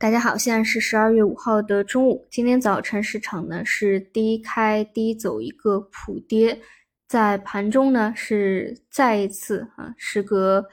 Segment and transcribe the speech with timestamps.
[0.00, 2.24] 大家好，现在是十二月五号的中午。
[2.30, 6.56] 今天早晨市场呢是低开低走一个普跌，
[7.08, 10.64] 在盘中呢是再一次啊，时隔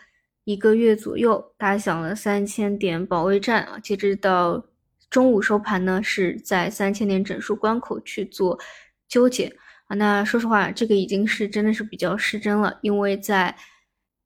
[0.44, 3.80] 一个月左右打响了三千点保卫战啊。
[3.80, 4.64] 截止到
[5.10, 8.60] 中午收盘呢，是在三千点整数关口去做
[9.08, 9.52] 纠结
[9.88, 9.96] 啊。
[9.96, 13.56] 那说实话，这个已经是真的是比较失真了，因为在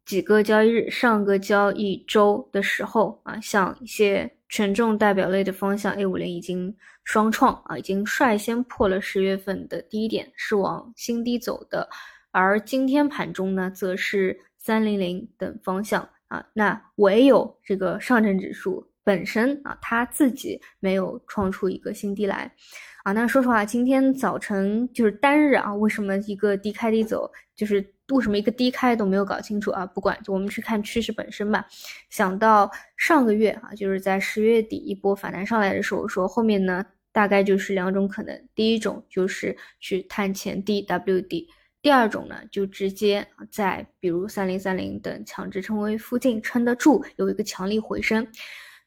[0.10, 4.28] 几个交易日、上个交易周的时候啊，像一些。
[4.52, 11.88] 权重代表类的方向，A 五零已经双创啊，已经率先破了十月份的低点，是往新低走的。
[12.32, 22.54] 而今天盘中呢，则是三零零等方向啊，那唯有这个上证指数本身啊，它自己没有创出一个新低来
[23.04, 23.11] 啊。
[23.11, 27.83] 那说实话，今天早晨就是单日啊，为什么一个低开低走，就是。
[28.11, 29.85] 为什么一个低开都没有搞清楚啊？
[29.85, 31.63] 不管，我们去看趋势本身吧。
[32.09, 41.47] 想到上个月啊，就是在十月底一波反弹上来的时候，说后面呢大概就是两种可能：第一种就是去探前低 W D，
[41.83, 48.27] 第二种呢就直接在比如三零三零等强支撑位附近撑得住，有一个强力回升。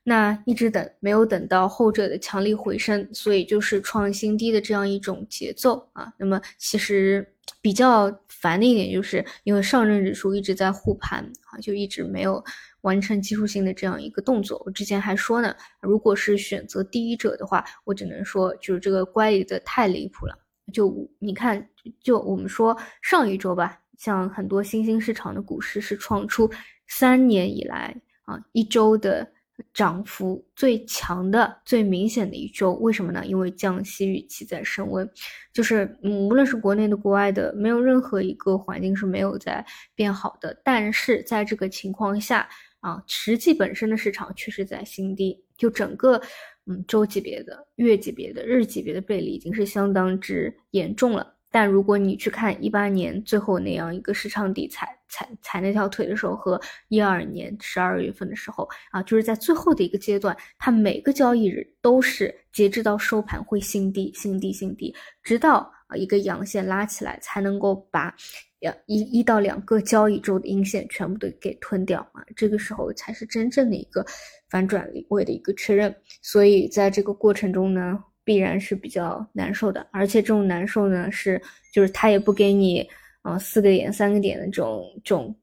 [0.05, 6.13] 那一直等没有等到后者的强力回升，所以就是创新低的这样一种节奏啊。
[6.19, 7.25] 那么其实
[7.61, 12.45] 比较烦的一点，就是因为上证指数一直在护盘啊，就一直没有
[12.81, 14.61] 完成技术性的这样一个动作。
[14.67, 20.37] 我之前还说呢，如果是选择第一者的话，我只能说就是这个乖离的太离谱了。
[20.73, 21.69] 就你看，
[22.01, 26.51] 就我们说上一周吧，像很多新兴市场的股市是创出
[26.89, 29.31] 三年以来啊一周的。
[29.73, 33.25] 涨幅最强的、最明显的一周，为什么呢？
[33.27, 35.09] 因为降息预期在升温，
[35.53, 40.61] 就是嗯无论是国内的、国外的，没有任何一个环境是没有在变好的。
[40.65, 42.49] 但是在这个情况下
[42.81, 46.21] 啊，实际本身的市场确实在新低，就整个
[46.67, 51.35] 嗯周级别的、月级别的、日级别的背离已经是相当之严重了。
[51.53, 56.59] 但如果你去看一八年最后那样一个市场底踩踩踩那条腿的时候，和
[56.89, 68.15] 一二年十二月份的时候啊，就是在最后的一个阶段，它每个交易日都是截止到收盘会新低、新低、新低，直到啊一个阳线拉起来，才能够把
[68.61, 74.03] 两一一到两个交易周的阴线全部都给吞掉啊，这个时候才是真正的一个
[74.49, 75.95] 反转位的一个确认。
[76.23, 78.03] 所以在这个过程中呢。
[78.25, 81.41] 必然是比较难受的，而且这种难受呢，是
[81.73, 82.89] 就是他也不给你
[83.23, 85.35] 啊四个点、三个点的这种这种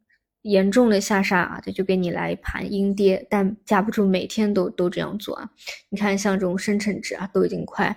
[0.43, 5.49] 严重的下杀啊，他就给你来一盘阴跌，但架不住每天都都这样做啊。
[5.89, 7.95] 你看像这种深成指啊，都已经快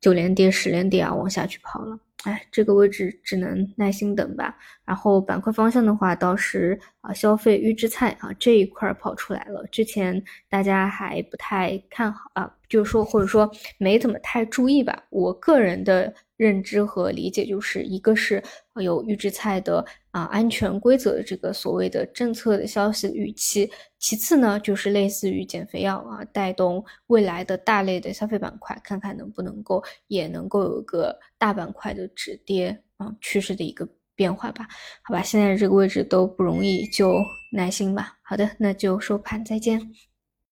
[0.00, 1.98] 九连跌、十连跌啊，往下去跑了。
[2.24, 4.56] 哎，这个位置只能耐心等吧。
[4.84, 9.64] 然后板块方向的话，倒是啊，消费预制菜啊这一块跑出来了。
[9.70, 15.04] 之前大家还不太看好啊，就是说或者说没怎么太注意吧。
[15.10, 16.12] 我个人的。
[16.36, 18.42] 认知和理解就是一个是
[18.82, 34.68] 有预制菜的啊安全规则的这个所谓的政策的消息预期，其次呢就是类似于减肥药啊带动未来的大类的消费板块，看看能不能够也能够有个大板块的止跌啊趋势的一个变化吧？
[35.04, 37.18] 好吧，现在这个位置都不容易，就
[37.50, 38.18] 耐心吧。
[38.20, 39.80] 好的，那就收盘再见。